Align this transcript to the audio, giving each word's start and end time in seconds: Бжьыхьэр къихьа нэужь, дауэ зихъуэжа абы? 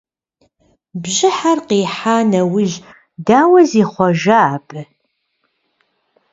Бжьыхьэр 1.01 1.59
къихьа 1.67 2.17
нэужь, 2.31 2.75
дауэ 3.25 3.61
зихъуэжа 3.69 4.39
абы? 4.55 4.81